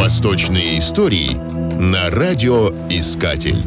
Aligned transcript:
Восточные 0.00 0.78
истории 0.78 1.36
на 1.78 2.08
радиоискатель. 2.08 3.62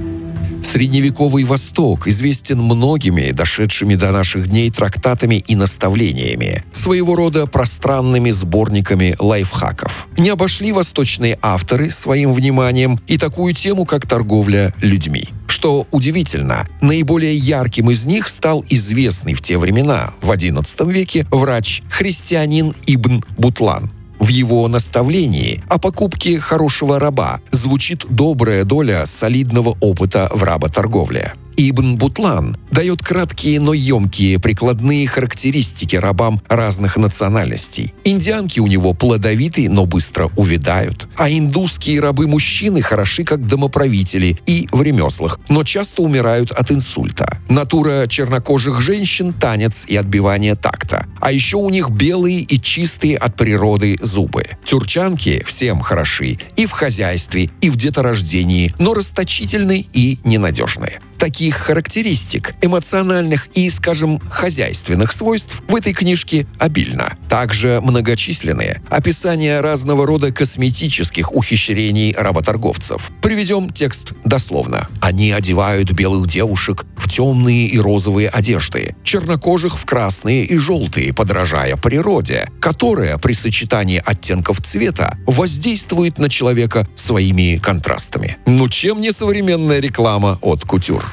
Средневековый 0.64 1.44
Восток 1.44 2.08
известен 2.08 2.60
многими, 2.60 3.30
дошедшими 3.30 3.94
до 3.94 4.12
наших 4.12 4.48
дней 4.48 4.72
трактатами 4.72 5.36
и 5.36 5.56
наставлениями, 5.56 6.66
своего 6.74 7.16
рода 7.16 7.46
пространными 7.46 8.32
сборниками 8.32 9.16
лайфхаков. 9.20 10.08
Не 10.18 10.30
обошли 10.30 10.72
восточные 10.72 11.38
авторы 11.40 11.92
своим 11.92 12.34
вниманием 12.34 13.00
и 13.06 13.20
такую 13.20 13.54
тему, 13.54 13.86
как 13.86 14.08
торговля 14.08 14.74
людьми. 14.82 15.30
Что 15.46 15.86
удивительно, 15.92 16.68
наиболее 16.82 17.36
ярким 17.36 17.92
из 17.92 18.06
них 18.06 18.28
стал 18.28 18.66
известный 18.70 19.36
в 19.36 19.44
те 19.44 19.60
времена, 19.60 20.16
в 20.20 20.32
XI 20.32 20.92
веке, 20.92 21.28
врач-христианин 21.30 22.74
Ибн 22.88 23.24
Бутлан– 23.38 23.92
в 24.24 24.30
его 24.30 24.66
наставлении 24.70 25.62
о 25.68 25.78
покупке 25.80 26.40
хорошего 26.40 26.98
раба 26.98 27.42
звучит 27.52 28.06
добрая 28.10 28.64
доля 28.64 29.06
солидного 29.06 29.78
опыта 29.82 30.30
в 30.32 30.44
работорговле. 30.44 31.34
Ибн 31.58 31.98
Бутлан 31.98 32.58
дает 32.72 33.04
краткие, 33.04 33.60
но 33.60 33.74
емкие 33.74 34.40
прикладные 34.40 35.08
характеристики 35.08 35.96
рабам 35.96 36.42
разных 36.48 36.98
национальностей. 36.98 37.94
Индианки 38.04 38.60
у 38.60 38.68
него 38.68 38.94
плодовитые, 38.94 39.70
но 39.70 39.86
быстро 39.86 40.32
увядают. 40.36 41.08
А 41.16 41.30
индусские 41.30 42.00
рабы-мужчины 42.00 42.82
хороши 42.82 43.24
как 43.24 43.46
домоправители 43.46 44.40
и 44.46 44.68
в 44.72 44.82
ремеслах, 44.82 45.40
но 45.50 45.64
часто 45.64 46.02
умирают 46.02 46.52
от 46.52 46.72
инсульта. 46.72 47.40
Натура 47.50 48.08
чернокожих 48.08 48.82
женщин– 48.82 49.34
танец 49.40 49.86
и 49.88 49.96
отбивание 49.96 50.56
такта. 50.56 51.03
А 51.24 51.32
еще 51.32 51.56
у 51.56 51.70
них 51.70 51.90
белые 51.90 52.42
и 52.42 52.60
чистые 52.60 53.16
от 53.16 53.38
природы 53.38 53.98
зубы. 54.02 54.44
Тюрчанки 54.66 55.42
всем 55.48 55.80
хороши 55.80 56.38
и 56.58 56.66
в 56.66 56.72
хозяйстве, 56.72 57.50
и 57.62 57.70
в 57.70 57.78
деторождении, 57.78 58.76
но 58.78 58.94
расточительны 58.94 59.88
и 59.94 60.20
ненадежные. 60.26 61.00
Таких 61.24 61.56
характеристик, 61.56 62.54
эмоциональных 62.62 63.48
и, 63.54 63.70
скажем, 63.70 64.20
хозяйственных 64.30 65.14
свойств 65.14 65.62
в 65.70 65.74
этой 65.74 65.94
книжке 65.94 66.48
обильно. 66.60 67.18
Также 67.30 67.80
многочисленные 67.82 68.82
описания 68.90 69.62
разного 69.62 70.06
рода 70.06 70.34
косметических 70.34 71.34
ухищрений 71.34 72.14
работорговцев. 72.14 73.10
Приведем 73.22 73.70
текст 73.70 74.12
дословно. 74.26 74.90
Они 75.00 75.32
одевают 75.32 75.94
белых 75.94 76.28
девушек 76.28 76.86
в 76.98 77.08
темные 77.08 77.68
и 77.68 77.80
розовые 77.80 78.28
одежды, 78.28 78.94
чернокожих 79.04 79.80
в 79.80 79.86
красные 79.86 80.44
и 80.44 80.58
желтые, 80.58 81.14
подражая 81.14 81.78
природе, 81.78 82.50
которая 82.60 83.18
при 83.18 83.32
сочетании 83.32 84.04
оттенков 84.06 84.60
цвета 84.62 85.18
воздействует 85.26 86.18
на 86.18 86.28
человека 86.28 86.86
своими 86.96 87.62
контрастами. 87.64 88.40
Ну 88.46 88.68
чем 88.68 89.00
не 89.00 89.14
современная 89.14 89.80
реклама 89.80 90.38
от 90.42 90.66
кутюр? 90.66 91.13